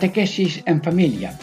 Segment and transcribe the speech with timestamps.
[0.00, 1.38] Catequesis en familia.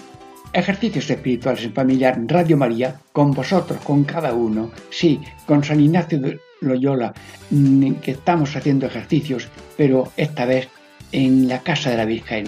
[0.52, 2.20] Ejercicios espirituales en familia.
[2.26, 4.72] Radio María, con vosotros, con cada uno.
[4.90, 7.14] Sí, con San Ignacio de Loyola,
[7.52, 9.48] mm, que estamos haciendo ejercicios,
[9.78, 10.70] pero esta vez
[11.12, 12.46] en la casa de la Virgen,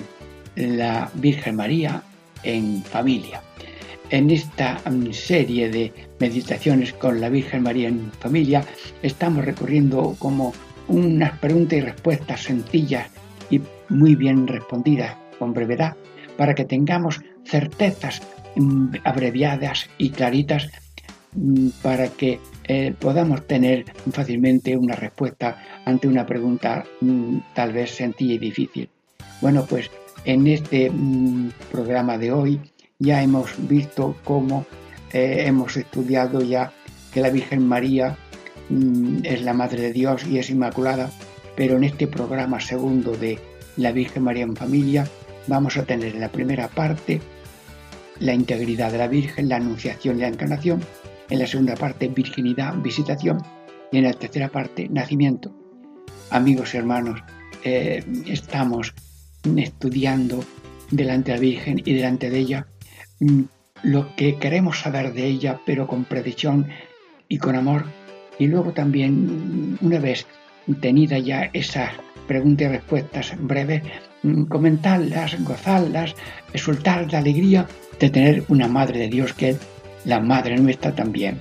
[0.55, 2.01] la Virgen María
[2.41, 3.43] en familia.
[4.09, 8.65] En esta mm, serie de meditaciones con la Virgen María en familia,
[9.03, 10.55] estamos recorriendo como
[10.87, 13.11] unas preguntas y respuestas sencillas
[13.51, 15.95] y muy bien respondidas con brevedad
[16.37, 18.21] para que tengamos certezas
[18.55, 20.69] mm, abreviadas y claritas
[21.33, 27.95] mm, para que eh, podamos tener fácilmente una respuesta ante una pregunta mm, tal vez
[27.95, 28.89] sencilla y difícil.
[29.41, 29.89] Bueno, pues
[30.25, 30.91] en este
[31.71, 32.59] programa de hoy
[32.99, 34.65] ya hemos visto cómo
[35.13, 36.71] eh, hemos estudiado ya
[37.11, 38.17] que la Virgen María
[39.23, 41.09] es la Madre de Dios y es Inmaculada,
[41.55, 43.39] pero en este programa segundo de
[43.77, 45.07] la Virgen María en familia
[45.49, 47.19] vamos a tener en la primera parte
[48.19, 50.81] la integridad de la Virgen, la anunciación y la encarnación,
[51.29, 53.41] en la segunda parte virginidad, visitación
[53.91, 55.53] y en la tercera parte nacimiento.
[56.29, 57.21] Amigos y hermanos,
[57.63, 58.93] eh, estamos
[59.57, 60.43] estudiando
[60.91, 62.67] delante de la Virgen y delante de ella
[63.19, 63.41] mm,
[63.83, 66.67] lo que queremos saber de ella, pero con precisión
[67.27, 67.85] y con amor.
[68.37, 70.25] Y luego también, una vez
[70.81, 71.91] tenida ya esas
[72.27, 74.08] preguntas y respuestas breves, Mm,
[74.47, 76.15] comentarlas, gozarlas,
[76.53, 77.67] exultar la alegría
[77.99, 79.57] de tener una Madre de Dios que es
[80.05, 81.39] la Madre nuestra también.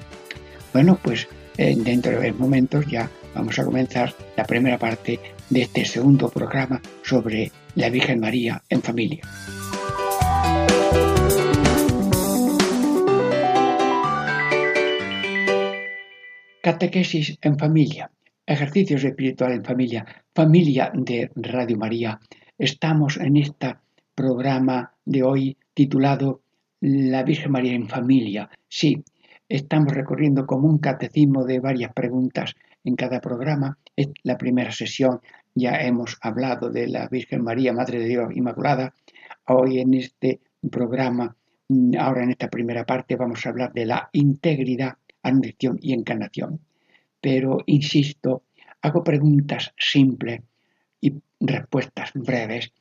[0.72, 5.19] Bueno, pues eh, dentro de momentos ya vamos a comenzar la primera parte
[5.50, 9.22] de este segundo programa sobre la Virgen María en familia.
[16.62, 18.10] Catequesis en familia,
[18.45, 22.21] ejercicios espirituales en familia, familia de Radio María
[22.58, 23.76] Estamos en este
[24.16, 26.42] programa de hoy titulado
[26.80, 28.50] La Virgen María en familia.
[28.69, 29.04] Sí,
[29.48, 33.78] estamos recorriendo como un catecismo de varias preguntas en cada programa.
[33.94, 35.20] Es la primera sesión
[35.54, 38.92] ya hemos hablado de la Virgen María, Madre de Dios Inmaculada.
[39.47, 41.36] Hoy en este programa,
[41.97, 46.58] ahora en esta primera parte, vamos a hablar de la integridad, anunciación y encarnación.
[47.20, 48.42] Pero, insisto,
[48.82, 50.41] hago preguntas simples
[51.41, 52.72] respuestas breves,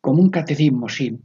[0.00, 1.18] como un catecismo, sí,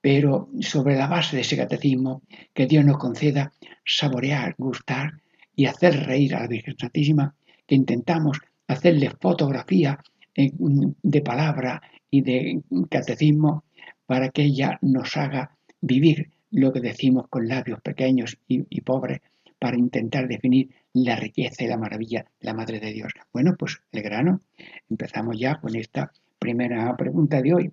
[0.00, 2.22] pero sobre la base de ese catecismo,
[2.52, 3.52] que Dios nos conceda
[3.84, 5.22] saborear, gustar
[5.56, 7.34] y hacer reír a la Virgen Santísima,
[7.66, 9.98] que intentamos hacerle fotografía
[10.34, 11.80] de palabra
[12.10, 13.64] y de catecismo
[14.06, 19.20] para que ella nos haga vivir lo que decimos con labios pequeños y, y pobres
[19.58, 23.12] para intentar definir la riqueza y la maravilla de la Madre de Dios.
[23.32, 24.42] Bueno, pues el grano,
[24.90, 26.12] empezamos ya con esta
[26.44, 27.72] primera pregunta de hoy.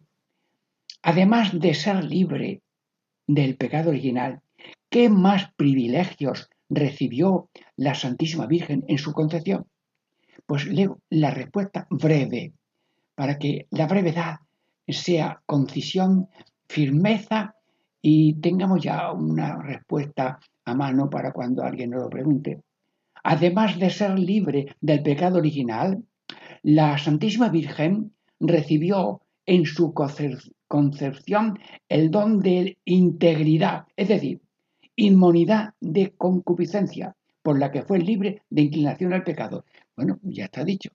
[1.04, 2.62] Además de ser libre
[3.28, 4.40] del pecado original,
[4.90, 9.66] ¿qué más privilegios recibió la Santísima Virgen en su concepción?
[10.46, 12.54] Pues leo la respuesta breve,
[13.14, 14.36] para que la brevedad
[14.88, 16.30] sea concisión,
[16.70, 17.56] firmeza
[18.02, 22.62] y tengamos ya una respuesta a mano para cuando alguien nos lo pregunte.
[23.22, 26.02] Además de ser libre del pecado original,
[26.64, 29.94] la Santísima Virgen recibió en su
[30.68, 34.42] concepción el don de integridad, es decir,
[34.96, 39.66] inmunidad de concupiscencia, por la que fue libre de inclinación al pecado.
[39.96, 40.92] Bueno, ya está dicho,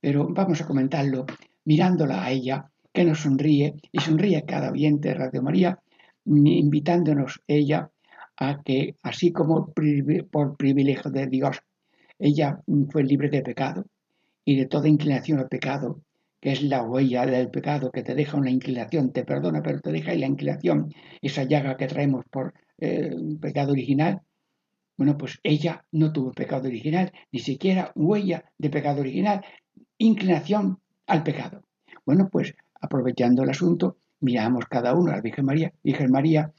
[0.00, 1.26] pero vamos a comentarlo
[1.64, 5.78] mirándola a ella, que nos sonríe y sonríe cada oyente de Radio María,
[6.24, 7.90] invitándonos ella
[8.36, 9.72] a que, así como
[10.30, 11.58] por privilegio de Dios,
[12.18, 12.60] ella
[12.90, 13.84] fue libre de pecado
[14.44, 16.00] y de toda inclinación al pecado,
[16.40, 19.92] que es la huella del pecado que te deja una inclinación, te perdona, pero te
[19.92, 20.92] deja la inclinación,
[21.22, 24.20] esa llaga que traemos por eh, pecado original.
[24.96, 29.44] Bueno, pues ella no tuvo pecado original, ni siquiera huella de pecado original,
[29.98, 31.62] inclinación al pecado.
[32.04, 35.72] Bueno, pues aprovechando el asunto, miramos cada uno a la Virgen María.
[35.82, 36.52] Virgen María,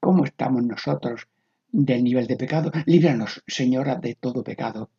[0.00, 1.28] ¿cómo estamos nosotros
[1.70, 2.70] del nivel de pecado?
[2.86, 4.90] Líbranos, Señora, de todo pecado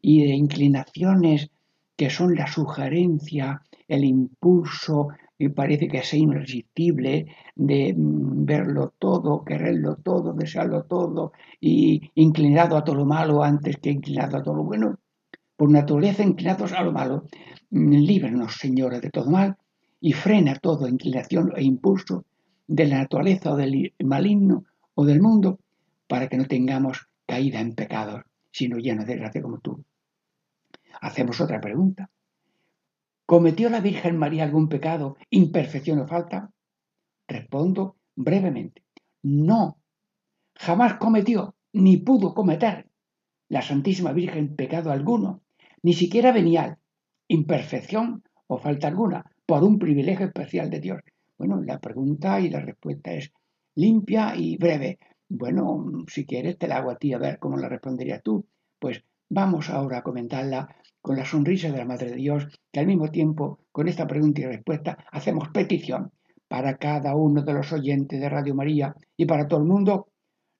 [0.00, 1.50] y de inclinaciones
[1.96, 5.08] que son la sugerencia, el impulso
[5.38, 12.76] y parece que es irresistible de mm, verlo todo, quererlo todo, desearlo todo y inclinado
[12.76, 14.98] a todo lo malo antes que inclinado a todo lo bueno.
[15.56, 17.24] Por naturaleza inclinados a lo malo,
[17.70, 19.56] mm, líbranos, Señora, de todo mal
[20.00, 22.24] y frena toda inclinación e impulso
[22.66, 24.64] de la naturaleza o del maligno
[24.94, 25.60] o del mundo
[26.08, 29.84] para que no tengamos caída en pecados, sino llenos de gracia como tú.
[31.00, 32.10] Hacemos otra pregunta.
[33.26, 36.52] ¿Cometió la Virgen María algún pecado, imperfección o falta?
[37.26, 38.84] Respondo brevemente.
[39.22, 39.78] No,
[40.54, 42.88] jamás cometió ni pudo cometer
[43.48, 45.42] la Santísima Virgen pecado alguno,
[45.82, 46.78] ni siquiera venial,
[47.28, 51.00] imperfección o falta alguna, por un privilegio especial de Dios.
[51.38, 53.32] Bueno, la pregunta y la respuesta es
[53.74, 54.98] limpia y breve.
[55.28, 58.46] Bueno, si quieres te la hago a ti a ver cómo la responderías tú.
[58.78, 60.76] Pues vamos ahora a comentarla
[61.06, 64.40] con la sonrisa de la Madre de Dios, que al mismo tiempo, con esta pregunta
[64.40, 66.10] y respuesta, hacemos petición
[66.48, 70.08] para cada uno de los oyentes de Radio María y para todo el mundo,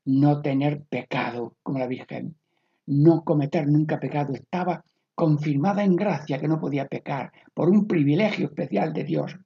[0.05, 2.37] no tener pecado como la Virgen,
[2.87, 4.35] no cometer nunca pecado.
[4.35, 4.85] Estaba
[5.17, 9.37] confirmada en gracia que no podía pecar por un privilegio especial de Dios.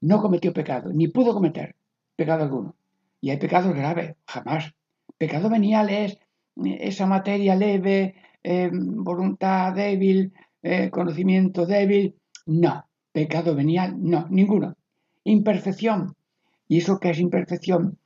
[0.00, 1.74] No cometió pecado, ni pudo cometer
[2.14, 2.76] pecado alguno.
[3.20, 4.72] Y hay pecados graves, jamás.
[5.18, 6.18] Pecado venial es
[6.78, 10.32] esa materia leve, eh, voluntad débil,
[10.62, 12.16] eh, conocimiento débil.
[12.46, 14.76] No, pecado venial, no, ninguno.
[15.24, 16.14] Imperfección.
[16.68, 17.98] ¿Y eso qué es imperfección?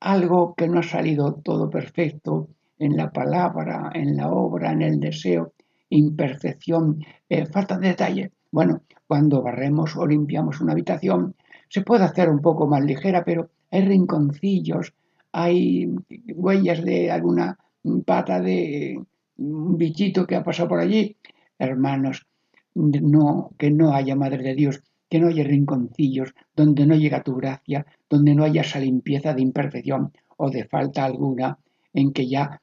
[0.00, 2.48] Algo que no ha salido todo perfecto
[2.78, 5.52] en la palabra, en la obra, en el deseo.
[5.88, 8.32] Imperfección, eh, falta de detalle.
[8.50, 11.34] Bueno, cuando barremos o limpiamos una habitación,
[11.68, 14.94] se puede hacer un poco más ligera, pero hay rinconcillos,
[15.32, 15.88] hay
[16.34, 17.58] huellas de alguna
[18.04, 19.02] pata de
[19.36, 21.16] un bichito que ha pasado por allí.
[21.58, 22.26] Hermanos,
[22.74, 27.34] no, que no haya Madre de Dios, que no haya rinconcillos donde no llega tu
[27.36, 31.58] gracia, donde no haya esa limpieza de imperfección o de falta alguna
[31.92, 32.60] en que ya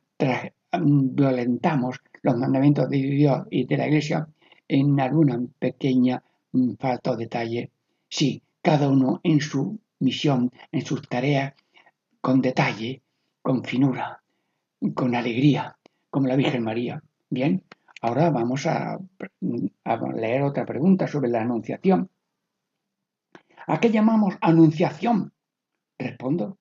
[0.81, 4.27] violentamos los mandamientos de Dios y de la Iglesia
[4.67, 6.21] en alguna pequeña
[6.51, 7.71] mm, falta o detalle.
[8.07, 11.53] Sí, cada uno en su misión, en sus tareas,
[12.21, 13.01] con detalle,
[13.41, 14.21] con finura,
[14.93, 15.77] con alegría,
[16.09, 17.01] como la Virgen María.
[17.29, 17.63] Bien,
[18.01, 18.97] ahora vamos a,
[19.39, 22.09] leer otra pregunta sobre la anunciación.
[23.67, 25.31] ¿A qué llamamos anunciación?
[25.97, 26.57] Respondo.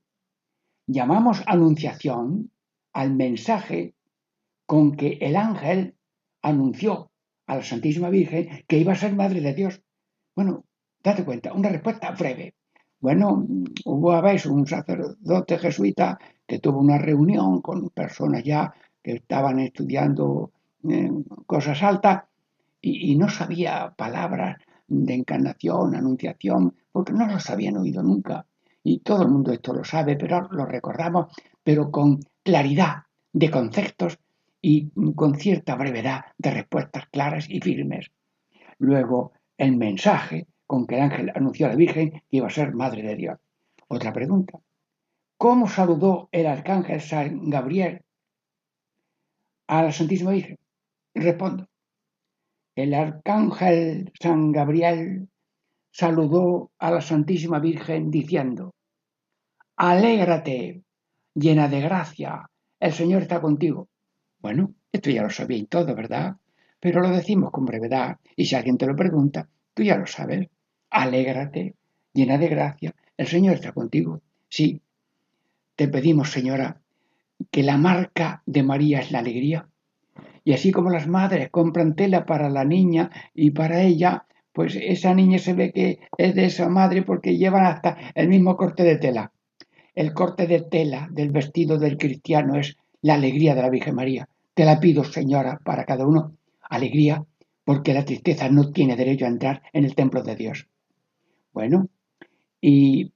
[0.86, 2.50] Llamamos anunciación
[2.92, 3.94] al mensaje
[4.66, 5.94] con que el ángel
[6.42, 7.10] anunció
[7.46, 9.80] a la Santísima Virgen que iba a ser Madre de Dios.
[10.34, 10.64] Bueno,
[11.02, 12.54] date cuenta, una respuesta breve.
[13.00, 13.46] Bueno,
[13.84, 19.58] hubo a veces un sacerdote jesuita que tuvo una reunión con personas ya que estaban
[19.60, 20.52] estudiando
[20.88, 21.10] eh,
[21.46, 22.24] cosas altas
[22.80, 28.46] y, no sabía palabras de encarnación, anunciación, porque no los habían oído nunca.
[28.82, 34.18] Y todo el mundo esto lo sabe, pero lo recordamos, pero con claridad de conceptos
[34.62, 38.10] y con cierta brevedad de respuestas claras y firmes.
[38.78, 42.74] Luego, el mensaje con que el ángel anunció a la Virgen que iba a ser
[42.74, 43.38] Madre de Dios.
[43.88, 44.60] Otra pregunta.
[45.36, 48.02] ¿Cómo saludó el arcángel San Gabriel
[49.69, 50.58] a la Santísima Virgen?
[51.15, 51.69] Respondo.
[52.75, 55.29] El arcángel San Gabriel
[55.91, 58.75] saludó a la Santísima Virgen diciendo,
[59.77, 60.82] Alégrate,
[61.34, 63.89] llena de gracia, el Señor está contigo.
[64.41, 66.37] Bueno, esto ya lo sabéis todo, ¿verdad?
[66.81, 70.48] Pero lo decimos con brevedad y si alguien te lo pregunta, tú ya lo sabes.
[70.91, 71.75] Alégrate,
[72.13, 74.22] llena de gracia, el Señor está contigo.
[74.48, 74.81] Sí,
[75.77, 76.81] te pedimos, Señora,
[77.50, 79.68] que la marca de María es la alegría.
[80.44, 85.14] Y así como las madres compran tela para la niña y para ella, pues esa
[85.14, 88.96] niña se ve que es de esa madre porque llevan hasta el mismo corte de
[88.96, 89.32] tela.
[89.94, 94.28] El corte de tela del vestido del cristiano es la alegría de la Virgen María.
[94.54, 96.36] Te la pido, Señora, para cada uno.
[96.62, 97.24] Alegría,
[97.64, 100.66] porque la tristeza no tiene derecho a entrar en el templo de Dios.
[101.52, 101.88] Bueno,
[102.60, 103.12] y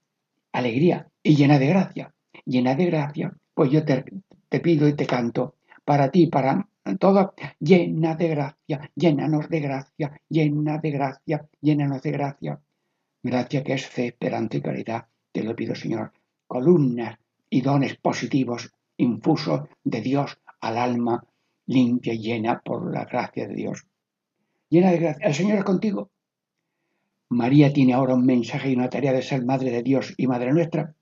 [0.52, 2.14] alegría, y llena de gracia.
[2.44, 4.04] Llena de gracia, pues yo te,
[4.48, 6.68] te pido y te canto para ti, para
[6.98, 12.60] todo, llena de gracia, llénanos de gracia, llena de gracia, llénanos de gracia.
[13.22, 16.12] Gracia que es fe, esperanza y caridad, te lo pido, Señor.
[16.46, 17.18] Columnas
[17.48, 21.24] y dones positivos infusos de Dios al alma
[21.66, 23.86] limpia y llena por la gracia de Dios.
[24.68, 25.26] Llena de gracia.
[25.26, 26.10] El Señor es contigo.
[27.28, 30.52] María tiene ahora un mensaje y una tarea de ser Madre de Dios y Madre
[30.52, 30.94] nuestra,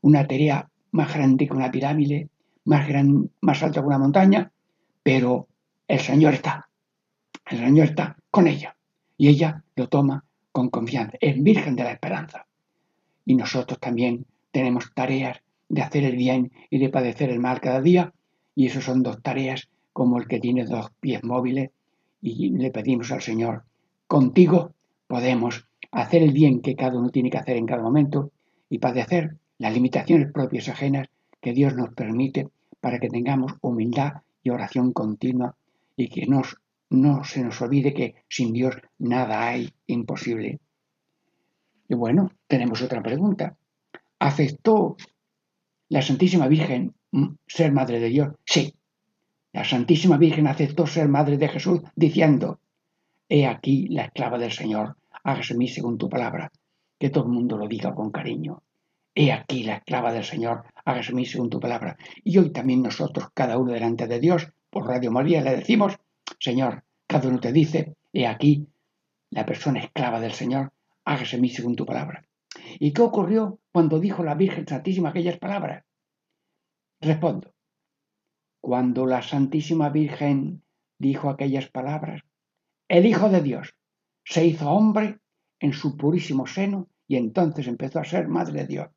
[0.00, 2.28] una tarea más grande que una pirámide,
[2.64, 4.50] más, gran, más alta que una montaña,
[5.02, 5.48] pero
[5.86, 6.68] el Señor está,
[7.50, 8.76] el Señor está con ella
[9.16, 12.46] y ella lo toma con confianza, es Virgen de la Esperanza.
[13.24, 17.80] Y nosotros también tenemos tareas de hacer el bien y de padecer el mal cada
[17.80, 18.12] día,
[18.54, 21.70] y eso son dos tareas como el que tiene dos pies móviles,
[22.20, 23.64] y le pedimos al Señor,
[24.06, 24.72] contigo
[25.06, 28.32] podemos hacer el bien que cada uno tiene que hacer en cada momento
[28.68, 31.08] y padecer las limitaciones propias ajenas
[31.40, 32.48] que Dios nos permite
[32.80, 35.56] para que tengamos humildad y oración continua
[35.96, 36.56] y que nos,
[36.90, 40.60] no se nos olvide que sin Dios nada hay imposible.
[41.88, 43.56] Y bueno, tenemos otra pregunta.
[44.18, 44.96] ¿Aceptó
[45.88, 46.94] la Santísima Virgen
[47.46, 48.34] ser Madre de Dios?
[48.44, 48.74] Sí.
[49.52, 52.60] La Santísima Virgen aceptó ser Madre de Jesús diciendo,
[53.28, 56.52] He aquí la esclava del Señor, hágase mí según tu palabra.
[56.98, 58.62] Que todo el mundo lo diga con cariño.
[59.20, 61.96] He aquí la esclava del Señor, hágase mí según tu palabra.
[62.22, 65.98] Y hoy también nosotros, cada uno delante de Dios, por Radio María, le decimos,
[66.38, 68.68] Señor, cada uno te dice, he aquí
[69.30, 70.72] la persona esclava del Señor,
[71.04, 72.28] hágase mí según tu palabra.
[72.78, 75.84] ¿Y qué ocurrió cuando dijo la Virgen Santísima aquellas palabras?
[77.00, 77.52] Respondo.
[78.60, 80.62] Cuando la Santísima Virgen
[80.96, 82.22] dijo aquellas palabras,
[82.86, 83.74] el Hijo de Dios
[84.22, 85.18] se hizo hombre
[85.58, 88.88] en su purísimo seno y entonces empezó a ser Madre de Dios.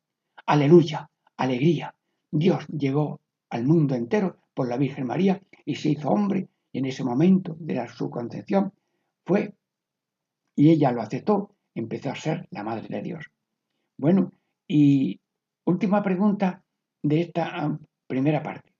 [0.46, 1.94] Aleluya, alegría.
[2.30, 3.20] Dios llegó
[3.50, 7.56] al mundo entero por la Virgen María y se hizo hombre y en ese momento
[7.58, 8.72] de su concepción
[9.24, 9.54] fue
[10.54, 13.30] y ella lo aceptó, empezó a ser la Madre de Dios.
[13.96, 14.32] Bueno,
[14.66, 15.20] y
[15.64, 16.64] última pregunta
[17.02, 18.72] de esta ah, primera parte.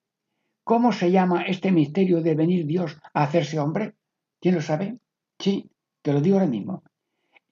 [0.65, 3.95] ¿Cómo se llama este misterio de venir Dios a hacerse hombre?
[4.41, 4.99] ¿Quién lo sabe?
[5.39, 5.71] Sí,
[6.03, 6.83] te lo digo ahora mismo.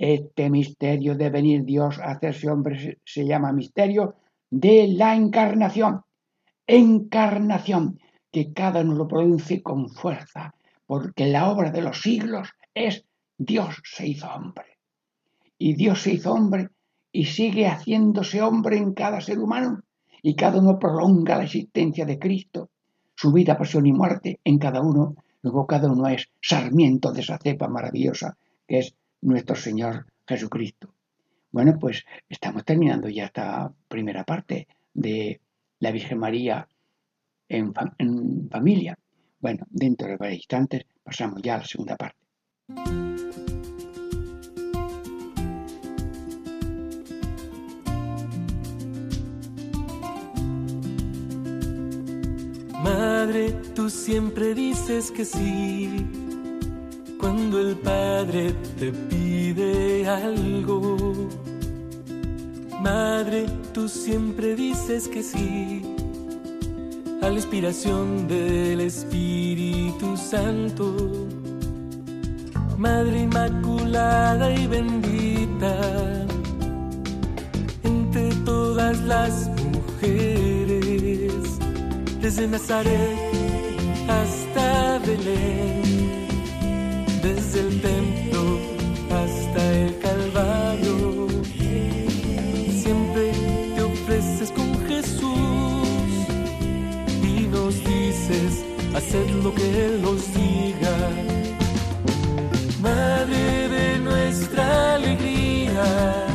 [0.00, 4.14] Este misterio de venir Dios a hacerse hombre se, llama misterio
[4.48, 6.00] de la encarnación.
[6.66, 8.00] Encarnación,
[8.32, 10.54] que cada uno lo produce con fuerza,
[10.86, 13.04] porque la obra de los siglos es
[13.36, 14.78] Dios se hizo hombre.
[15.58, 16.70] Y Dios se hizo hombre
[17.12, 19.82] y sigue haciéndose hombre en cada ser humano.
[20.22, 22.70] Y cada uno prolonga la existencia de Cristo,
[23.14, 25.16] su vida, pasión y muerte en cada uno.
[25.42, 30.94] Luego cada uno es sarmiento de esa cepa maravillosa que es nuestro Señor Jesucristo.
[31.52, 35.40] Bueno, pues estamos terminando ya esta primera parte de
[35.80, 36.68] la Virgen María
[37.48, 37.72] en,
[38.50, 38.96] familia.
[39.40, 42.18] Bueno, dentro de varios instantes pasamos ya a la segunda parte.
[52.82, 56.19] Madre, tú siempre dices que sí
[57.20, 61.28] cuando el Padre te pide algo.
[62.80, 65.82] Madre, tú siempre dices que sí
[67.22, 70.96] a la inspiración del Espíritu Santo.
[72.78, 76.26] Madre Inmaculada y bendita,
[77.82, 81.34] entre todas las mujeres,
[82.22, 83.18] desde Nazaret
[84.08, 85.89] hasta Belén
[87.22, 88.58] desde el templo
[89.10, 91.28] hasta el Calvario.
[92.82, 93.32] Siempre
[93.74, 96.10] te ofreces con Jesús
[97.22, 100.96] y nos dices, haced lo que Él os diga.
[102.80, 106.26] Madre de nuestra alegría,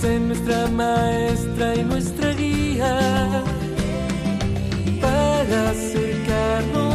[0.00, 3.44] sé nuestra maestra y nuestra guía
[5.00, 6.87] para acercarnos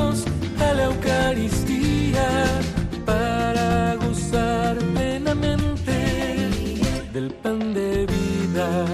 [7.14, 8.86] del pan de vida.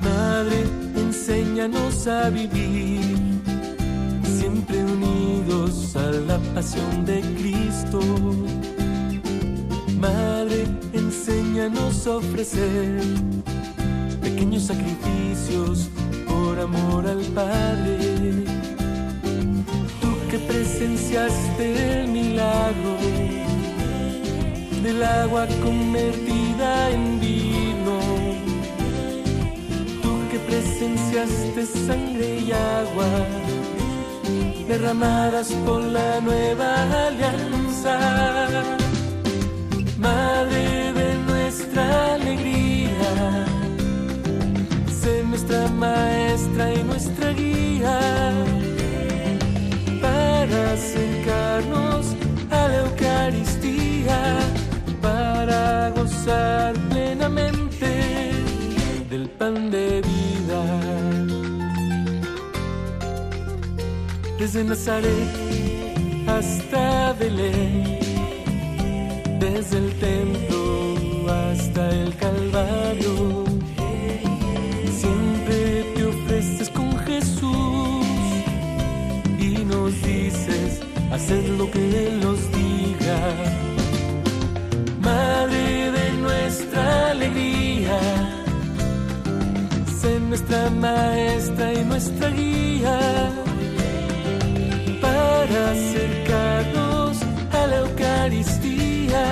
[0.00, 0.64] Madre,
[0.96, 3.02] enséñanos a vivir
[4.24, 8.00] siempre unidos a la pasión de Cristo.
[10.00, 13.00] Madre, enséñanos a ofrecer
[14.22, 15.90] pequeños sacrificios
[16.26, 17.98] por amor al Padre
[20.30, 23.47] que presenciaste el milagro
[24.88, 27.96] del agua convertida en vino.
[30.02, 33.10] Tú que presenciaste sangre y agua
[34.66, 36.70] derramadas por la nueva
[37.06, 37.96] alianza.
[39.98, 40.64] Madre
[41.00, 43.12] de nuestra alegría,
[45.00, 47.98] sé nuestra maestra y nuestra guía
[50.00, 52.06] para acercarnos
[52.50, 54.47] a la Eucaristía,
[56.28, 57.86] gozar plenamente
[59.10, 60.62] del pan de vida.
[64.38, 65.30] Desde Nazaret
[66.26, 67.98] hasta Belén,
[69.40, 70.96] desde el templo
[71.28, 73.44] hasta el Calvario.
[75.00, 78.06] Siempre te ofreces con Jesús
[79.38, 80.80] y nos dices
[81.10, 83.67] hacer lo que Él nos diga.
[86.48, 88.00] Nuestra alegría,
[90.00, 92.98] sé nuestra maestra y nuestra guía
[95.02, 97.18] para acercarnos
[97.52, 99.24] a la Eucaristía,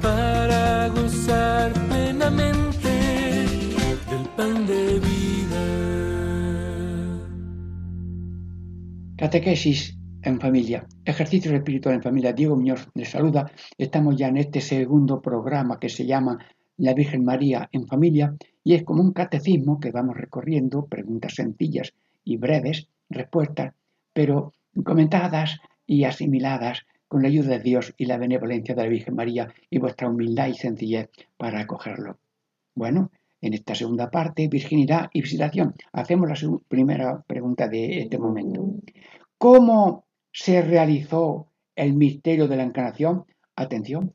[0.00, 2.88] para gozar plenamente
[4.08, 5.64] del pan de vida.
[9.18, 12.32] Catequesis en familia, ejercicio espiritual en familia.
[12.32, 13.50] Diego Muñoz les saluda.
[13.78, 16.38] Estamos ya en este segundo programa que se llama
[16.76, 21.94] La Virgen María en familia y es como un catecismo que vamos recorriendo, preguntas sencillas
[22.24, 23.72] y breves, respuestas,
[24.12, 24.52] pero
[24.84, 29.48] comentadas y asimiladas con la ayuda de Dios y la benevolencia de la Virgen María
[29.70, 32.18] y vuestra humildad y sencillez para acogerlo.
[32.74, 33.10] Bueno,
[33.40, 35.74] en esta segunda parte, virginidad y visitación.
[35.92, 38.74] Hacemos la primera pregunta de este momento.
[39.38, 40.04] ¿Cómo
[40.40, 43.24] se realizó el misterio de la encarnación?
[43.56, 44.12] Atención,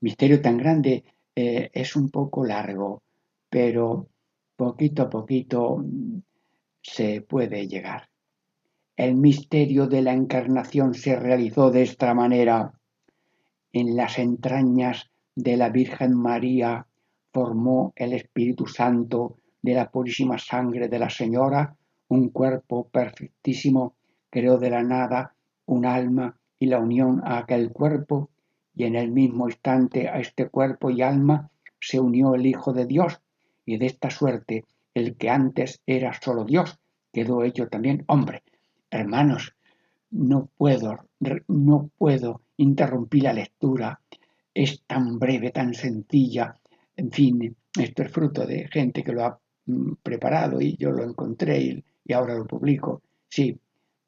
[0.00, 1.04] misterio tan grande
[1.36, 3.04] eh, es un poco largo,
[3.48, 4.08] pero
[4.56, 6.18] poquito a poquito mm,
[6.82, 8.08] se puede llegar.
[8.96, 12.72] El misterio de la encarnación se realizó de esta manera.
[13.72, 16.84] En las entrañas de la Virgen María
[17.32, 21.76] formó el Espíritu Santo de la purísima sangre de la Señora
[22.08, 23.94] un cuerpo perfectísimo,
[24.30, 25.33] creó de la nada
[25.66, 28.30] un alma y la unión a aquel cuerpo,
[28.74, 32.86] y en el mismo instante a este cuerpo y alma se unió el Hijo de
[32.86, 33.20] Dios,
[33.64, 36.78] y de esta suerte el que antes era solo Dios
[37.12, 38.42] quedó hecho también hombre.
[38.90, 39.54] Hermanos,
[40.10, 41.08] no puedo,
[41.48, 44.00] no puedo interrumpir la lectura.
[44.52, 46.58] Es tan breve, tan sencilla.
[46.96, 51.04] En fin, esto es fruto de gente que lo ha mm, preparado y yo lo
[51.04, 53.02] encontré y, y ahora lo publico.
[53.28, 53.58] Sí,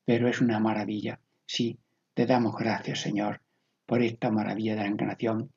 [0.05, 1.19] pero es una maravilla.
[1.47, 1.79] Sí,
[2.15, 3.41] te damos gracias, Señor,
[3.87, 5.51] por esta maravilla de la encarnación,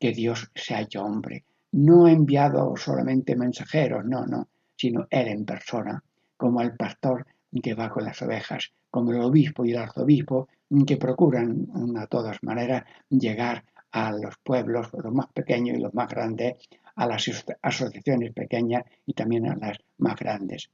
[0.00, 1.44] que Dios se ha hecho hombre.
[1.72, 6.02] No ha enviado solamente mensajeros, no, no, sino Él en persona,
[6.36, 7.26] como el pastor
[7.62, 10.48] que va con las ovejas, como el obispo y el arzobispo,
[10.86, 16.08] que procuran a todas maneras llegar a los pueblos, los más pequeños y los más
[16.08, 16.54] grandes,
[16.96, 20.70] a las asociaciones pequeñas y también a las más grandes.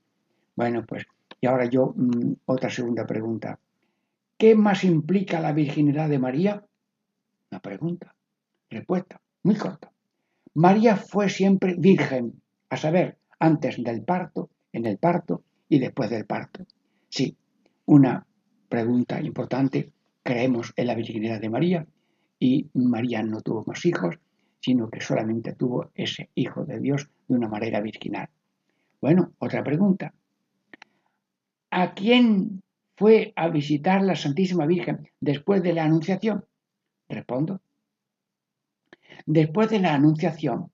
[0.54, 1.04] Bueno, pues,
[1.40, 3.58] y ahora yo, mm, otra segunda pregunta.
[4.40, 6.64] ¿Qué más implica la virginidad de María?
[7.50, 8.14] Una pregunta.
[8.70, 9.92] Respuesta, muy corta.
[10.54, 16.24] María fue siempre virgen, a saber, antes del parto, en el parto y después del
[16.24, 16.64] parto.
[17.10, 17.36] Sí,
[17.84, 18.26] una
[18.70, 19.92] pregunta importante.
[20.22, 21.86] Creemos en la virginidad de María
[22.38, 24.18] y María no tuvo más hijos,
[24.58, 28.30] sino que solamente tuvo ese hijo de Dios de una manera virginal.
[29.02, 30.14] Bueno, otra pregunta.
[31.70, 32.62] ¿A quién
[33.00, 36.44] fue a visitar la Santísima Virgen después de la Anunciación?
[37.08, 37.62] Respondo.
[39.24, 40.70] Después de la Anunciación,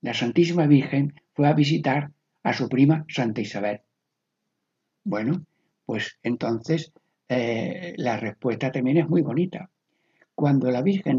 [0.00, 2.12] la Santísima Virgen fue a visitar
[2.44, 3.80] a su prima Santa Isabel.
[5.02, 5.44] Bueno,
[5.86, 6.92] pues entonces
[7.28, 9.68] eh, la respuesta también es muy bonita.
[10.36, 11.18] Cuando la Virgen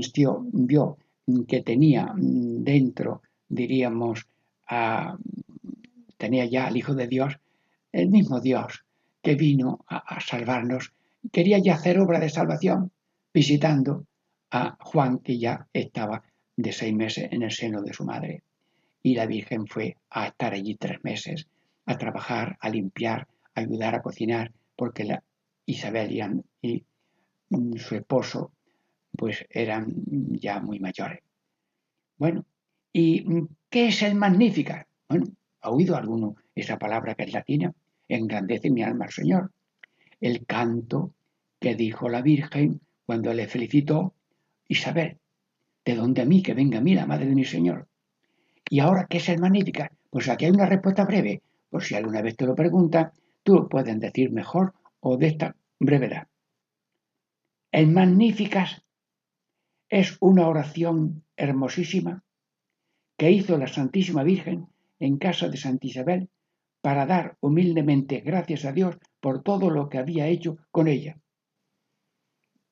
[0.53, 0.97] vio
[1.45, 4.25] que tenía dentro, diríamos,
[6.15, 7.37] tenía ya al Hijo de Dios,
[7.91, 8.85] el mismo Dios
[9.21, 10.93] que vino a, a salvarnos,
[11.31, 12.91] quería ya hacer obra de salvación
[13.33, 14.05] visitando
[14.51, 16.23] a Juan que ya estaba
[16.57, 18.43] de seis meses en el seno de su madre.
[19.03, 21.47] Y la Virgen fue a estar allí tres meses,
[21.85, 25.17] a trabajar, a limpiar, ayudar a cocinar, porque
[25.65, 26.83] Isabel y,
[27.77, 28.51] su esposo
[29.17, 29.93] pues eran
[30.39, 31.19] ya muy mayores.
[32.17, 32.45] Bueno,
[32.93, 33.25] ¿y
[33.69, 34.87] qué es el Magnífica?
[35.09, 35.25] Bueno,
[35.61, 37.73] ¿ha oído alguno esa palabra que es latina?
[38.15, 39.51] Engrandece mi alma al Señor.
[40.19, 41.13] El canto
[41.59, 44.13] que dijo la Virgen cuando le felicitó
[44.67, 45.17] Isabel,
[45.85, 47.87] de donde a mí que venga a mí la madre de mi Señor.
[48.69, 49.91] ¿Y ahora qué es el Magnífica?
[50.09, 53.11] Pues aquí hay una respuesta breve, por si alguna vez te lo preguntan,
[53.43, 56.27] tú lo puedes decir mejor o de esta brevedad.
[57.71, 58.83] El Magníficas
[59.87, 62.23] es una oración hermosísima
[63.17, 64.67] que hizo la Santísima Virgen
[64.99, 66.29] en casa de Santa Isabel
[66.81, 71.17] para dar humildemente gracias a Dios por todo lo que había hecho con ella.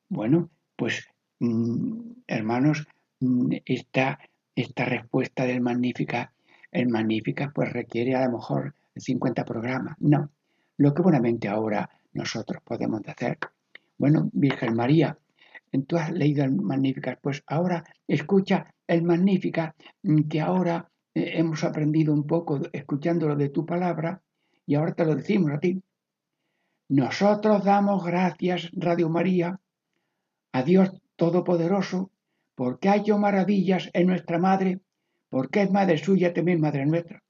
[0.10, 1.08] Bueno, pues
[1.40, 2.88] mm, hermanos,
[3.20, 4.20] mm, esta,
[4.56, 6.34] esta respuesta del Magnífica,
[6.72, 9.96] el Magnífica pues requiere a lo mejor 50 programas.
[10.00, 10.32] No,
[10.78, 13.38] lo que buenamente ahora nosotros podemos hacer,
[13.98, 15.18] Bueno, Virgen María,
[15.88, 20.90] tú has leído el Magníficat, pues ahora escucha el Magníficat mm, que ahora
[21.20, 24.22] eh, hemos aprendido un poco escuchándolo de tu palabra
[24.66, 25.82] y ahora te lo decimos a ti.
[26.90, 29.60] Nosotros damos gracias, Radio María,
[30.52, 32.12] a Dios Todopoderoso,
[32.56, 34.80] porque ha hecho maravillas en nuestra madre,
[35.30, 37.22] porque es madre suya, también madre nuestra.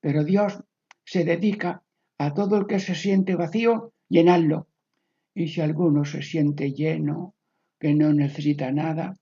[0.00, 0.62] Pero Dios
[1.04, 1.82] se dedica
[2.18, 4.68] a todo el que se siente vacío, llenarlo.
[5.34, 7.34] Y si alguno se siente lleno,
[7.78, 9.16] que no necesita nada,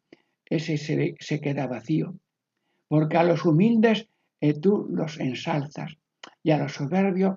[0.46, 2.14] ese se, queda vacío.
[2.88, 4.08] Porque a los humildes
[4.40, 5.96] eh, tú los ensalzas
[6.42, 7.36] y a los soberbios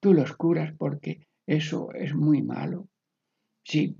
[0.00, 2.88] tú los curas porque eso es muy malo.
[3.64, 3.96] Sí.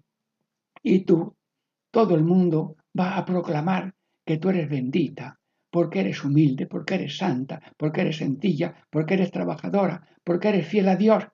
[0.83, 1.35] Y tú,
[1.91, 5.39] todo el mundo va a proclamar que tú eres bendita,
[5.71, 10.89] porque eres humilde, porque eres santa, porque eres sencilla, porque eres trabajadora, porque eres fiel
[10.89, 11.25] a Dios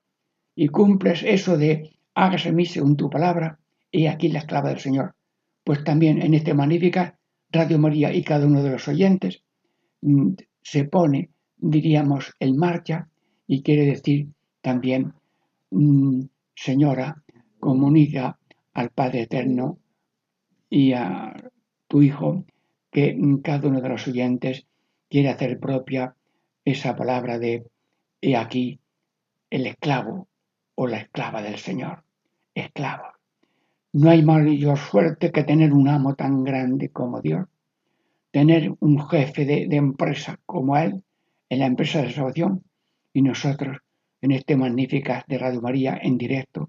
[0.55, 3.59] y cumples eso de hágase mí según tu palabra,
[3.91, 5.15] y aquí la esclava del Señor.
[5.65, 7.19] Pues también en este Magnífica,
[7.51, 9.44] Radio María y cada uno de los oyentes
[10.63, 13.09] se pone, diríamos, en marcha
[13.47, 14.29] y quiere decir
[14.61, 15.13] también,
[15.71, 16.23] mm,
[16.55, 17.23] Señora,
[17.59, 18.39] comunica
[18.75, 19.79] al Padre Eterno
[20.71, 21.35] y a
[21.89, 22.45] tu Hijo
[22.91, 24.67] que cada uno de los oyentes
[25.09, 26.15] quiere hacer propia
[26.65, 27.67] esa palabra de
[28.21, 28.81] he aquí
[29.51, 30.29] el esclavo
[30.75, 32.05] o la esclava del Señor.
[32.55, 33.05] Esclavo.
[33.93, 37.47] No hay mayor suerte que tener un amo tan grande como Dios,
[38.35, 41.05] tener un jefe de, empresa como Él
[41.49, 42.65] en la empresa de salvación
[43.13, 43.79] y nosotros
[44.21, 46.69] en este magnífica de Radio María en directo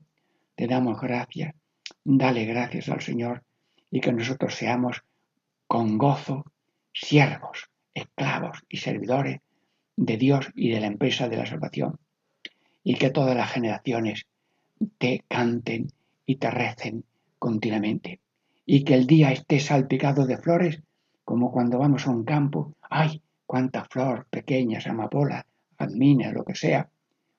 [0.54, 1.56] te damos gracias.
[2.04, 3.43] Dale gracias al Señor
[3.89, 5.01] y que nosotros seamos
[5.65, 6.45] con gozo
[6.93, 9.39] siervos, esclavos y servidores
[9.97, 11.97] de Dios y de la empresa de la salvación
[12.84, 14.28] y que todas las generaciones
[14.99, 15.88] te canten
[16.28, 17.06] y te recen
[17.39, 18.19] continuamente.
[18.67, 20.85] Y que el día esté salpicado de flores,
[21.26, 22.78] como cuando vamos a un campo.
[22.90, 23.22] ¡Ay!
[23.46, 24.28] ¡Cuánta flor!
[24.30, 25.44] Pequeñas, amapolas,
[25.78, 26.90] admina, lo que sea.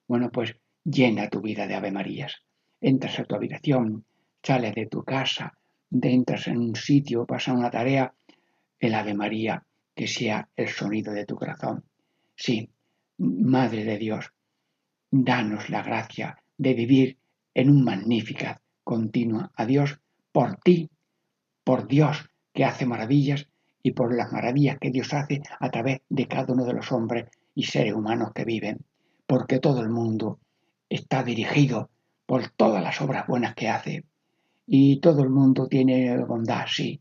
[0.06, 2.42] Bueno, pues llena tu vida de Ave Marías.
[2.80, 4.04] Entras a tu habitación,
[4.42, 5.56] sales de tu casa,
[5.90, 8.12] entras en un sitio, pasas una tarea,
[8.78, 11.84] el Ave María, que sea el sonido de tu corazón.
[12.34, 12.68] Sí,
[13.18, 14.34] Madre de Dios,
[15.10, 17.18] danos la gracia de vivir
[17.54, 19.98] en un magnífica continua a Dios
[20.32, 20.90] por ti,
[21.64, 23.48] por Dios que hace maravillas
[23.86, 27.26] y por las maravillas que Dios hace a través de cada uno de los hombres
[27.54, 28.84] y seres humanos que viven,
[29.28, 30.40] porque todo el mundo
[30.88, 31.88] está dirigido
[32.26, 34.04] por todas las obras buenas que hace
[34.66, 37.00] y todo el mundo tiene bondad, sí,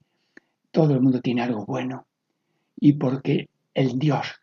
[0.69, 2.05] todo el mundo tiene algo bueno
[2.79, 4.39] y porque el Dios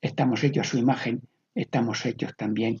[0.00, 1.20] estamos hechos a su imagen,
[1.54, 2.80] estamos hechos también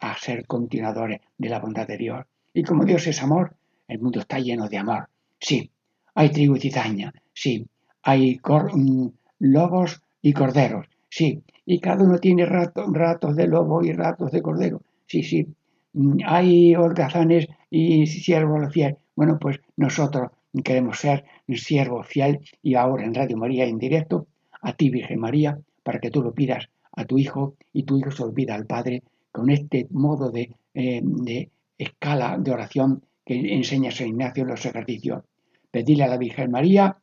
[0.00, 2.26] a ser continuadores de la bondad de Dios.
[2.52, 3.56] Y como Dios es amor,
[3.88, 5.08] el mundo está lleno de amor.
[5.40, 5.70] Sí,
[6.14, 7.66] hay trigo y cizaña, sí,
[8.02, 9.06] hay mm,
[9.40, 14.82] lobos y corderos, sí, y cada uno tiene ratos de lobo y ratos de cordero,
[15.06, 15.46] sí, sí,
[15.92, 18.96] mm, hay holgazanes y siervos fiel.
[19.14, 20.30] Bueno, pues nosotros
[20.64, 24.26] queremos ser siervo fiel y ahora en Radio María en directo,
[24.60, 28.10] a ti Virgen María, para que tú lo pidas a tu Hijo y tu Hijo
[28.10, 34.08] se olvida al Padre con este modo eh, de, escala de oración que enseña San
[34.08, 35.22] Ignacio en los ejercicios.
[35.70, 36.96] Pedirle a la Virgen María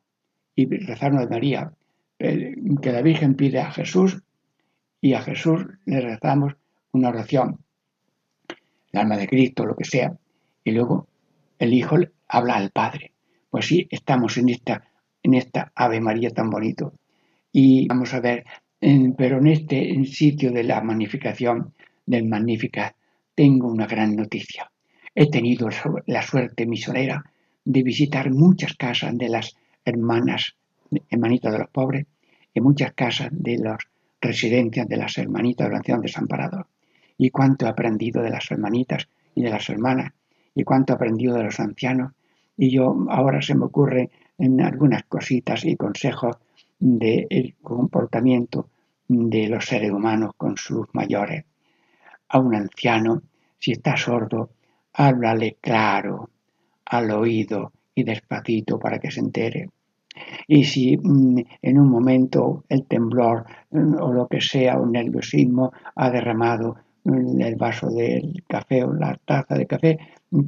[0.55, 1.71] y rezarnos de María.
[2.17, 4.21] Que la Virgen pide a Jesús
[5.01, 6.55] y a Jesús le rezamos
[6.91, 7.59] una oración.
[8.91, 10.17] El alma de Cristo, lo que sea.
[10.63, 11.07] Y luego
[11.59, 13.11] el Hijo habla al Padre.
[13.49, 14.89] Pues sí, estamos en esta,
[15.21, 16.93] en esta Ave María tan bonito.
[17.51, 18.45] Y vamos a ver,
[19.17, 21.73] pero en este sitio de la magnificación
[22.05, 22.95] del Magnífica,
[23.33, 24.71] tengo una gran noticia.
[25.13, 25.69] He tenido
[26.05, 27.23] la suerte misionera
[27.63, 30.55] de visitar muchas casas de las hermanas,
[31.09, 32.05] hermanitas de los pobres,
[32.53, 33.77] y muchas casas de las
[34.19, 36.67] residencias de las hermanitas de la Anciano Desamparado.
[37.17, 40.11] Y cuánto he aprendido de las hermanitas y de las hermanas,
[40.53, 42.13] y cuánto he aprendido de los ancianos.
[42.57, 46.37] Y yo ahora se me ocurre en algunas cositas y consejos
[46.79, 48.69] del comportamiento
[49.07, 51.45] de los seres humanos con sus mayores
[52.29, 53.21] a un anciano,
[53.59, 54.51] si está sordo,
[54.93, 56.29] háblale claro,
[56.85, 59.69] al oído y despacito para que se entere.
[60.47, 65.71] Y si mm, en un momento el temblor mm, o lo que sea, un nerviosismo
[65.95, 69.99] ha derramado mm, el vaso del café o la taza de café,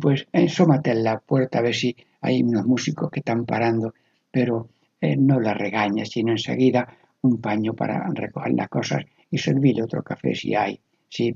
[0.02, 3.94] pues ensómate en la puerta a ver si hay unos músicos que están parando,
[4.32, 6.88] pero eh, no la regañes, sino enseguida
[7.22, 10.80] un paño para recoger las cosas y servirle otro café si hay.
[11.10, 11.36] ¿sí?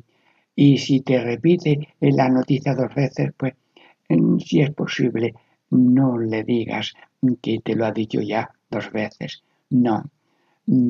[0.55, 3.53] Y si te repite la noticia dos veces, pues
[4.39, 5.33] si es posible,
[5.71, 6.93] no le digas
[7.41, 9.43] que te lo ha dicho ya dos veces.
[9.69, 10.03] No,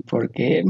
[0.08, 0.64] porque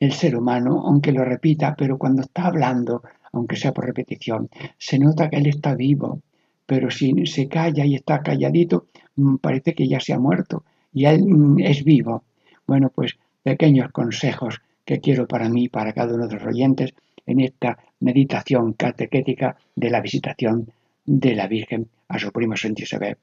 [0.00, 4.98] el ser humano, aunque lo repita, pero cuando está hablando, aunque sea por repetición, se
[4.98, 6.22] nota que él está vivo,
[6.66, 11.06] pero si se calla y está calladito, mm, parece que ya se ha muerto y
[11.06, 12.24] él mm, es vivo.
[12.66, 16.94] Bueno, pues pequeños consejos que quiero para mí, para cada uno de los oyentes,
[17.26, 20.70] en esta meditación catequética de la visitación
[21.04, 23.16] de la Virgen a su primo Santo Isabel.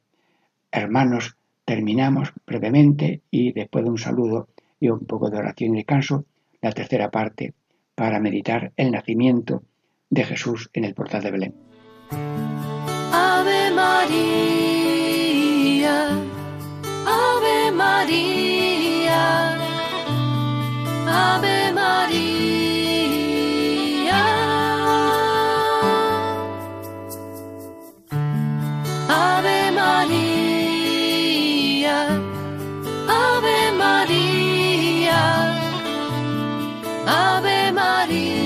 [0.76, 6.26] Hermanos, terminamos brevemente y después de un saludo y un poco de oración y descanso,
[6.62, 7.54] la tercera parte
[7.96, 9.64] para meditar el nacimiento
[10.10, 11.56] de Jesús en el portal de Belén.
[12.12, 14.20] Ave María,
[17.08, 19.56] Ave María,
[21.08, 22.35] Ave María.
[37.08, 38.46] Ave María.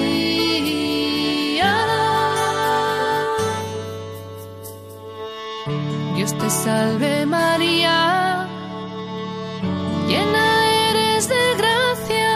[6.16, 8.46] Dios te salve María,
[10.08, 10.46] llena
[10.90, 12.36] eres de gracia,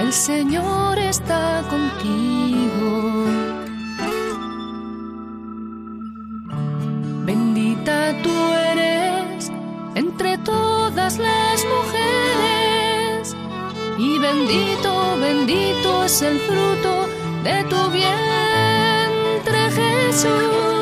[0.00, 3.26] el Señor está contigo.
[7.24, 8.65] Bendita tú eres
[14.36, 17.08] bendito, bendito es el fruto
[17.42, 20.75] de tu vientre Jesús.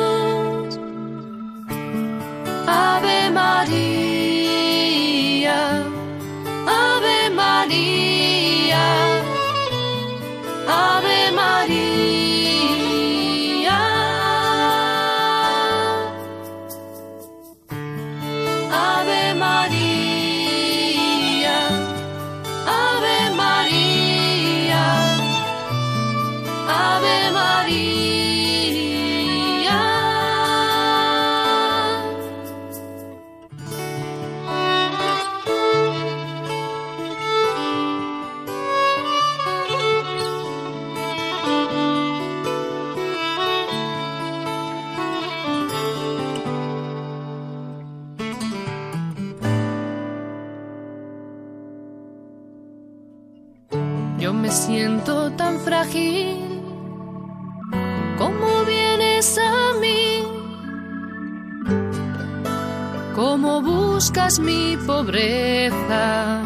[63.95, 66.43] Buscas mi pobreza?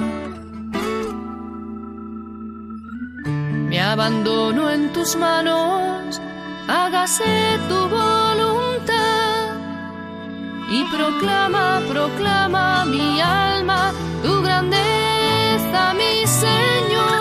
[3.69, 6.21] Me abandono en tus manos,
[6.67, 7.33] hágase
[7.67, 9.47] tu voluntad.
[10.77, 13.81] Y proclama, proclama mi alma,
[14.23, 17.19] tu grandeza, mi Señor.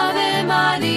[0.00, 0.95] Ave María,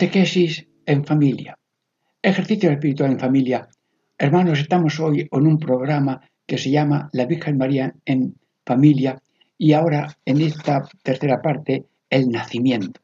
[0.00, 1.58] Catequesis en familia.
[2.22, 3.68] Ejercicio espiritual en familia.
[4.16, 8.34] Hermanos, estamos hoy en un programa que se llama La Virgen María en
[8.64, 9.20] familia
[9.58, 13.02] y ahora en esta tercera parte el nacimiento.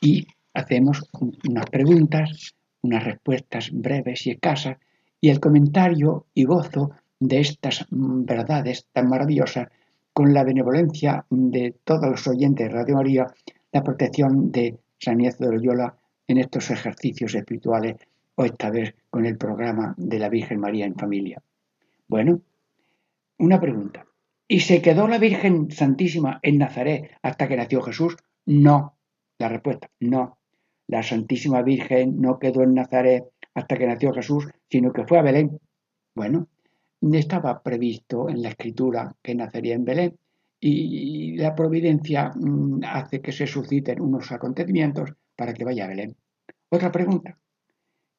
[0.00, 1.08] Y hacemos
[1.44, 4.78] unas preguntas, unas respuestas breves y escasas
[5.20, 9.68] y el comentario y gozo de estas verdades tan maravillosas
[10.12, 13.26] con la benevolencia de todos los oyentes de Radio María,
[13.70, 17.96] la protección de San Ignacio de Loyola en estos ejercicios espirituales
[18.34, 21.42] o esta vez con el programa de la Virgen María en familia.
[22.08, 22.40] Bueno,
[23.38, 24.06] una pregunta.
[24.48, 28.16] ¿Y se quedó la Virgen Santísima en Nazaret hasta que nació Jesús?
[28.44, 28.96] No.
[29.38, 30.38] La respuesta, no.
[30.86, 35.22] La Santísima Virgen no quedó en Nazaret hasta que nació Jesús, sino que fue a
[35.22, 35.58] Belén.
[36.14, 36.48] Bueno,
[37.12, 40.18] estaba previsto en la escritura que nacería en Belén
[40.68, 46.16] y la providencia mm, hace que se susciten unos acontecimientos para que vaya a Belén.
[46.70, 47.38] Otra pregunta.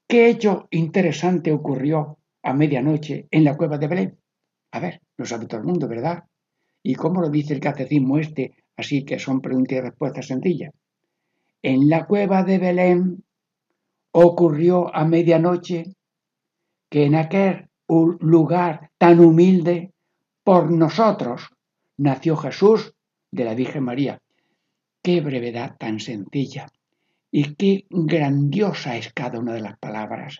[0.07, 4.17] ¿Qué hecho interesante ocurrió a medianoche en la cueva de Belén?
[4.71, 6.23] A ver, lo sabe todo el mundo, ¿verdad?
[6.81, 8.53] ¿Y cómo lo dice el catecismo este?
[8.77, 10.73] Así que son preguntas y respuestas sencillas.
[11.61, 13.23] En la cueva de Belén
[14.11, 15.95] ocurrió a medianoche
[16.89, 19.91] que en aquel lugar tan humilde
[20.43, 21.49] por nosotros
[21.97, 22.93] nació Jesús
[23.31, 24.21] de la Virgen María.
[25.01, 26.67] Qué brevedad tan sencilla
[27.31, 30.39] y qué grandiosa es cada una de las palabras.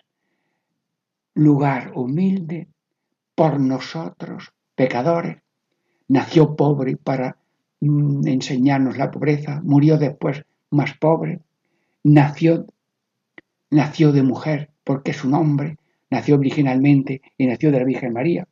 [1.34, 2.68] Lugar humilde
[3.34, 5.38] por nosotros, pecadores.
[6.08, 7.36] Nació pobre para
[7.80, 11.40] mm, enseñarnos la pobreza, murió después más pobre.
[12.04, 12.66] Nació,
[13.70, 15.76] nació de mujer porque es un hombre,
[16.10, 18.48] nació originalmente y nació de la Virgen María.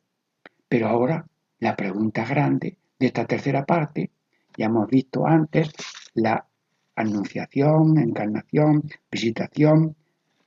[0.69, 1.25] Pero ahora
[1.59, 4.11] la pregunta grande de esta tercera parte,
[4.57, 5.71] ya hemos visto antes
[6.13, 6.47] la
[6.95, 9.95] anunciación, encarnación, visitación,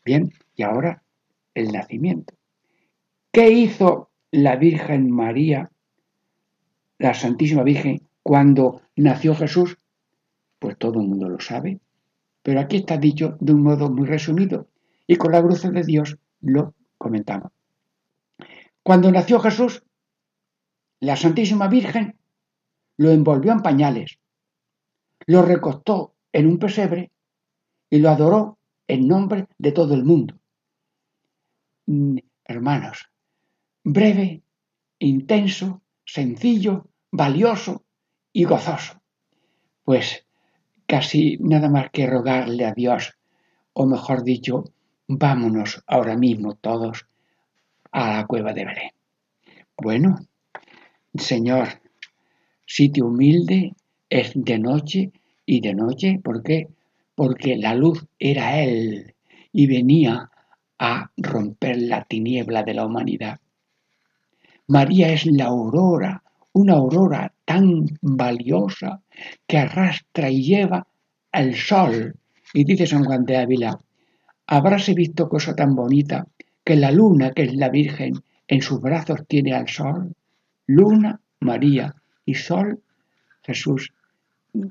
[0.04, 1.02] bien, y ahora
[1.54, 2.34] el nacimiento.
[3.32, 5.70] ¿Qué hizo la Virgen María,
[6.98, 9.78] la Santísima Virgen, cuando nació Jesús?
[10.58, 11.80] Pues todo el mundo lo sabe,
[12.42, 14.68] pero aquí está dicho de un modo muy resumido
[15.06, 17.52] y con la gracia de Dios lo comentamos.
[18.82, 19.84] Cuando nació Jesús,
[20.98, 22.19] la Santísima Virgen
[23.00, 24.18] lo envolvió en pañales,
[25.24, 27.10] lo recostó en un pesebre
[27.88, 30.38] y lo adoró en nombre de todo el mundo.
[31.86, 33.08] Mm, hermanos,
[33.82, 34.42] breve,
[34.98, 37.86] intenso, sencillo, valioso
[38.34, 39.00] y gozoso.
[39.82, 40.26] Pues
[40.86, 43.16] casi nada más que rogarle a Dios,
[43.72, 44.64] o mejor dicho,
[45.08, 47.06] vámonos ahora mismo todos
[47.92, 48.90] a la cueva de Belén.
[49.74, 50.18] Bueno,
[51.14, 51.80] Señor,
[52.72, 53.74] Sitio humilde
[54.08, 55.10] es de noche
[55.44, 56.68] y de noche, ¿por qué?
[57.16, 59.16] Porque la luz era Él
[59.52, 60.30] y venía
[60.78, 63.40] a romper la tiniebla de la humanidad.
[64.68, 69.02] María es la aurora, una aurora tan valiosa
[69.48, 70.86] que arrastra y lleva
[71.32, 72.14] al sol.
[72.54, 73.80] Y dice San Juan de Ávila,
[74.46, 76.24] habráse visto cosa tan bonita
[76.62, 80.14] que la luna, que es la Virgen, en sus brazos tiene al sol.
[80.68, 81.96] Luna, María,
[82.30, 82.82] y Sol,
[83.42, 83.92] Jesús,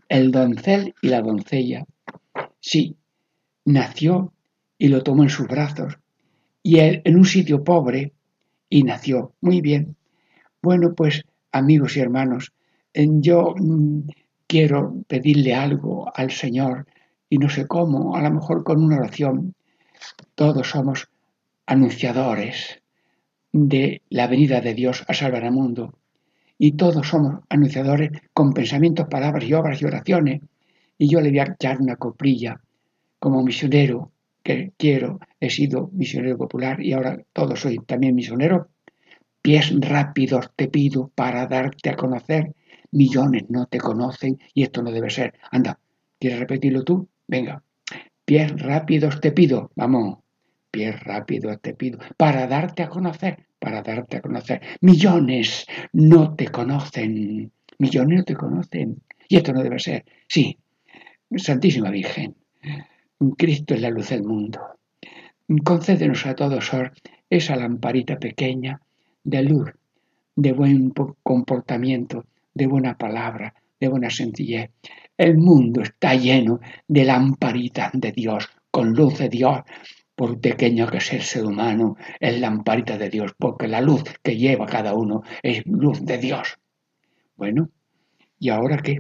[0.07, 1.85] el doncel y la doncella.
[2.59, 2.97] Sí,
[3.65, 4.33] nació
[4.77, 5.99] y lo tomó en sus brazos,
[6.63, 8.13] y él en un sitio pobre,
[8.69, 9.33] y nació.
[9.41, 9.97] Muy bien.
[10.61, 12.53] Bueno, pues amigos y hermanos,
[12.93, 14.09] yo mm,
[14.47, 16.87] quiero pedirle algo al Señor,
[17.29, 19.55] y no sé cómo, a lo mejor con una oración.
[20.35, 21.09] Todos somos
[21.65, 22.81] anunciadores
[23.51, 25.98] de la venida de Dios a salvar al mundo
[26.61, 30.41] y todos somos anunciadores con pensamientos, palabras y obras y oraciones.
[30.97, 32.61] Y yo le voy a echar una coprilla
[33.17, 34.11] como misionero
[34.43, 38.67] que quiero, he sido misionero popular y ahora todo soy también misionero.
[39.41, 42.53] Pies rápidos te pido para darte a conocer.
[42.91, 45.35] Millones no te conocen y esto no debe ser.
[45.51, 45.79] Anda,
[46.19, 47.07] ¿quieres repetirlo tú?
[47.25, 47.63] Venga.
[48.25, 49.71] Pies rápidos te pido.
[49.75, 50.19] Vamos.
[50.71, 54.61] Pies rápidos te pido para darte a conocer para darte a conocer.
[54.81, 59.01] Millones no te conocen, millones no te conocen.
[59.27, 60.05] Y esto no debe ser.
[60.27, 60.57] Sí,
[61.35, 62.35] Santísima Virgen,
[63.37, 64.59] Cristo es la luz del mundo.
[65.63, 66.71] Concédenos a todos
[67.29, 68.81] esa lamparita pequeña
[69.23, 69.69] de luz,
[70.35, 70.91] de buen
[71.21, 74.71] comportamiento, de buena palabra, de buena sencillez.
[75.17, 79.59] El mundo está lleno de lamparitas de Dios, con luz de Dios,
[80.19, 84.35] por pequeño que sea el ser humano, es lamparita de Dios, porque la luz que
[84.35, 86.59] lleva cada uno es luz de Dios.
[87.37, 87.69] Bueno,
[88.37, 88.97] ¿y ahora qué?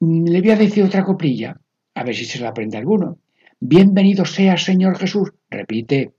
[0.00, 1.60] Mm, le voy a decir otra coprilla,
[1.94, 3.20] a ver si se la aprende alguno.
[3.60, 5.32] Bienvenido seas, Señor Jesús.
[5.48, 6.12] Repite,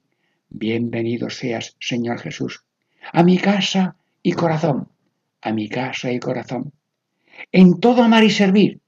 [0.47, 2.63] bienvenido seas, Señor Jesús,
[3.11, 4.87] a mi casa y corazón,
[5.41, 6.71] a mi casa y corazón.
[7.51, 8.79] En todo amar y servir,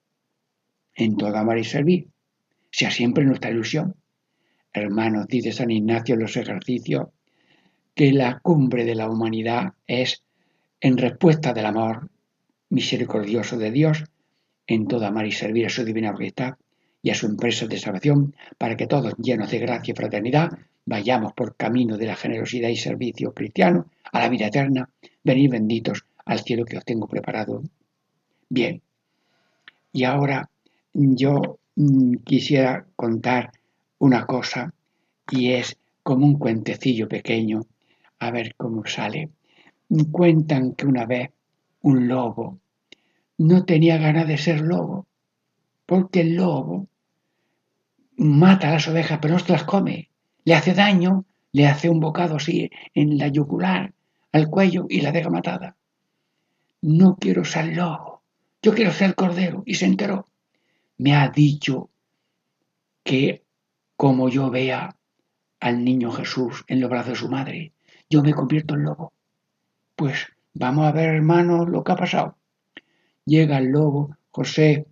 [0.95, 2.07] en todo amar y servir,
[2.71, 3.93] sea siempre nuestra ilusión
[4.78, 7.07] hermanos, dice San Ignacio en los ejercicios,
[7.93, 10.23] que la cumbre de la humanidad es
[10.80, 12.09] en respuesta del amor
[12.69, 14.03] misericordioso de Dios
[14.67, 16.55] en toda amar y servir a su divina majestad
[17.01, 20.49] y a su empresa de salvación, para que todos, llenos de gracia y fraternidad,
[20.86, 24.89] vayamos por camino de la generosidad y servicio cristiano a la vida eterna,
[25.23, 27.63] venid benditos al cielo que os tengo preparado.
[28.49, 28.82] Bien,
[29.91, 30.49] y ahora
[30.93, 33.51] yo mm, quisiera contar
[34.00, 34.74] una cosa
[35.32, 37.66] y es como un cuentecillo pequeño,
[38.20, 39.30] a ver cómo sale.
[40.12, 41.32] Cuentan que una vez
[41.82, 42.60] un lobo
[43.38, 45.06] no tenía ganas de ser lobo,
[45.86, 46.88] porque el lobo
[48.18, 50.10] mata a las ovejas, pero no se las come.
[50.43, 53.93] Le hace daño, le hace un bocado así en la yugular,
[54.32, 55.76] al cuello y la deja matada.
[56.82, 58.22] No quiero ser lobo,
[58.62, 59.64] yo quiero ser cordero.
[59.66, 60.28] Y se enteró.
[60.98, 61.89] Me ha dicho
[63.04, 63.43] que
[63.98, 64.95] como yo vea
[65.60, 67.74] al niño Jesús en los brazos de su madre,
[68.10, 69.12] yo me convierto en lobo.
[69.95, 72.38] Pues vamos a ver, hermano, lo que ha pasado.
[73.26, 74.86] Llega el lobo, José,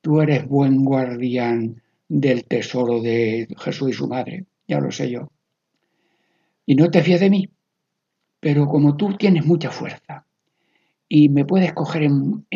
[0.00, 5.30] tú eres buen guardián del tesoro de Jesús y su madre, ya lo sé yo.
[6.66, 7.48] Y no te fíes de mí,
[8.40, 10.26] pero como tú tienes mucha fuerza
[11.08, 12.10] y me puedes coger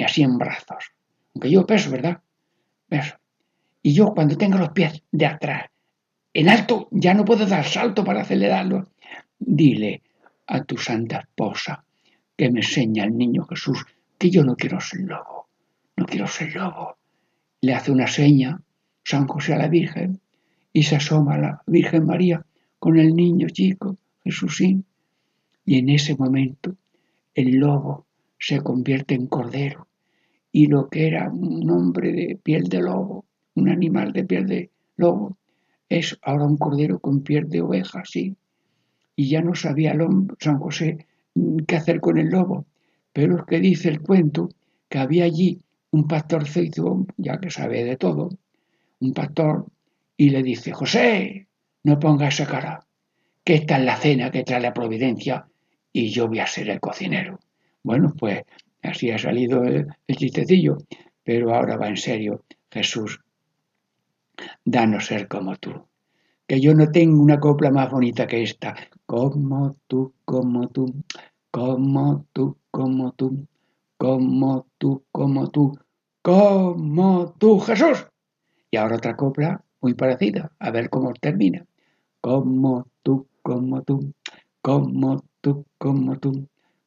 [0.04, 0.92] así en brazos,
[1.32, 2.20] aunque yo peso, ¿verdad?
[2.88, 3.14] Peso.
[3.82, 5.66] Y yo cuando tengo los pies de atrás
[6.38, 8.88] en alto, ya no puedo dar salto para acelerarlo.
[9.38, 10.02] Dile
[10.46, 11.82] a tu santa esposa
[12.36, 13.86] que me enseña al niño Jesús
[14.18, 15.48] que yo no quiero ser lobo,
[15.96, 16.98] no quiero ser lobo.
[17.62, 18.60] Le hace una seña
[19.02, 20.20] San José a la Virgen
[20.74, 22.44] y se asoma la Virgen María
[22.78, 24.84] con el niño chico, Jesúsín,
[25.64, 26.76] y en ese momento
[27.34, 28.04] el lobo
[28.38, 29.88] se convierte en cordero
[30.52, 33.24] y lo que era un hombre de piel de lobo,
[33.54, 35.38] un animal de piel de lobo,
[35.88, 38.36] es ahora un cordero con piel de oveja, sí.
[39.14, 39.96] Y ya no sabía
[40.40, 41.06] San José
[41.66, 42.66] qué hacer con el lobo,
[43.12, 44.48] pero es que dice el cuento
[44.88, 45.60] que había allí
[45.90, 48.30] un pastorcito, ya que sabe de todo,
[49.00, 49.66] un pastor
[50.16, 51.48] y le dice, José,
[51.84, 52.84] no ponga esa cara,
[53.44, 55.46] que esta es la cena que trae la providencia
[55.92, 57.38] y yo voy a ser el cocinero.
[57.82, 58.42] Bueno, pues
[58.82, 60.78] así ha salido el, chistecillo,
[61.22, 62.44] pero ahora va en serio.
[62.70, 63.20] Jesús,
[64.64, 65.86] danos ser como tú.
[66.46, 68.74] Que yo no tengo una copla más bonita que esta.
[69.06, 71.02] Como tú, como tú,
[71.50, 73.46] como tú, como tú,
[73.96, 75.78] como tú, como tú,
[76.22, 78.06] como tú, Jesús.
[78.70, 81.64] Y ahora otra copla muy parecida, a ver cómo termina.
[82.20, 84.12] Como tú, como tú,
[84.60, 86.46] como tú, como tú,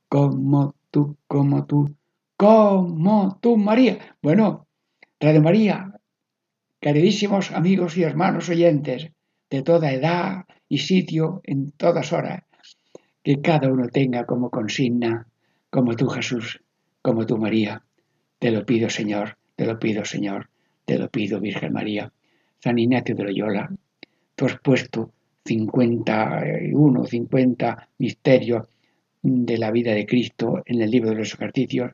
[0.09, 1.95] como tú, como tú,
[2.37, 3.99] como tú, María.
[4.21, 4.67] Bueno,
[5.19, 5.98] Radio María,
[6.79, 9.11] queridísimos amigos y hermanos oyentes
[9.49, 12.43] de toda edad y sitio en todas horas,
[13.23, 15.27] que cada uno tenga como consigna,
[15.69, 16.61] como tú Jesús,
[17.01, 17.83] como tú María.
[18.39, 20.49] Te lo pido Señor, te lo pido Señor
[20.89, 22.11] te lo pido, Virgen María.
[22.57, 23.69] San Ignacio de Loyola,
[24.35, 25.11] tú has puesto
[25.45, 28.67] 51, 50 misterios
[29.21, 31.91] de la vida de Cristo en el libro de los ejercicios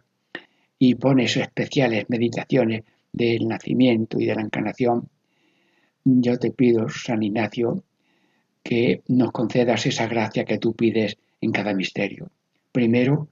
[0.79, 2.83] y pones especiales meditaciones
[3.15, 5.09] del nacimiento y de la encarnación.
[6.03, 7.83] Yo te pido, San Ignacio,
[8.61, 12.29] que nos concedas esa gracia que tú pides en cada misterio.
[12.71, 13.29] Primero,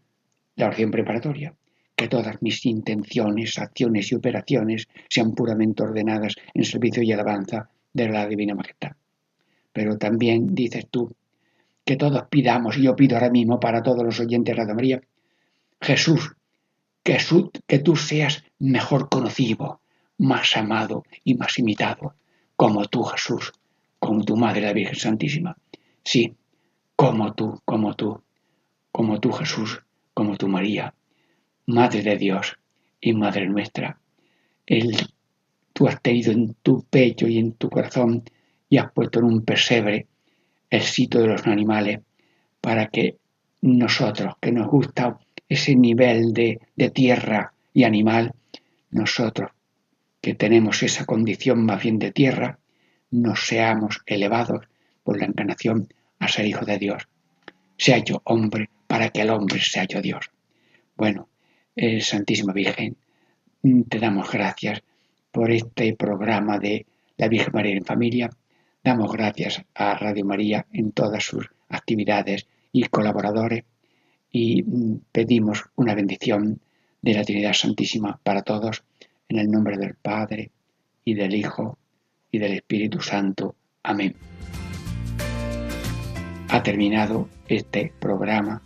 [0.56, 1.54] la oración preparatoria
[1.96, 8.10] que todas mis intenciones, acciones y operaciones sean puramente ordenadas en servicio y alabanza de
[8.10, 8.94] la Divina Majestad.
[9.72, 11.14] Pero también dices tú
[11.86, 15.02] que todos pidamos, y yo pido ahora mismo para todos los oyentes de Radio María,
[15.82, 16.32] Jesús,
[17.04, 17.18] que,
[17.68, 19.82] que tú seas mejor conocido,
[20.18, 22.16] más amado y más imitado,
[22.56, 23.52] como tú, Jesús,
[24.00, 25.58] como tu Madre, la Virgen Santísima.
[26.02, 26.34] Sí,
[26.96, 28.22] como tú, como tú,
[28.90, 29.84] como tú, Jesús,
[30.14, 30.94] como tú, María,
[31.66, 32.58] Madre de Dios
[33.02, 34.00] y Madre nuestra,
[34.66, 34.96] el,
[35.74, 38.24] tú has tenido en tu pecho y en tu corazón
[38.70, 40.08] y has puesto en un pesebre
[40.70, 42.00] el sitio de los animales
[42.62, 43.18] para que
[43.62, 48.34] nosotros, que nos gusta ese nivel de, de tierra y animal,
[48.94, 49.52] nosotros
[50.22, 52.60] que tenemos esa condición más bien de tierra,
[53.12, 54.66] nos seamos elevados
[55.04, 57.08] por la encarnación a ser hijo de Dios.
[57.78, 60.32] Se ha hecho hombre para que el hombre sea hecho Dios.
[60.96, 61.28] Bueno,
[61.76, 62.96] eh, Santísima Virgen,
[63.64, 64.82] mm, te damos gracias
[65.32, 66.86] por este programa de
[67.18, 68.30] la Virgen María en Familia.
[68.84, 73.64] Damos gracias a Radio María en todas sus actividades y colaboradores
[74.32, 76.62] y mm, pedimos una bendición
[77.04, 78.84] de la Trinidad Santísima para todos
[79.30, 80.50] en el nombre del Padre
[81.06, 81.78] y del Hijo
[82.32, 83.56] y del Espíritu Santo.
[83.84, 84.16] Amén.
[86.54, 88.62] ha terminado este programa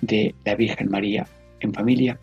[0.00, 1.24] de la Virgen María
[1.60, 2.18] en familia.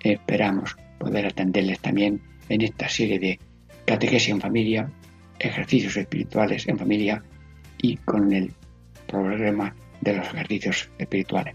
[0.00, 3.38] Esperamos poder atenderles también en esta serie de
[3.84, 4.90] catequesis en familia,
[5.38, 7.22] ejercicios espirituales en familia
[7.76, 8.52] y con el
[9.06, 11.54] programa de los ejercicios espirituales.